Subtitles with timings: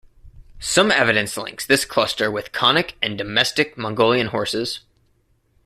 [0.59, 4.79] Some evidence links this cluster with Konik and domestic Mongolian horses.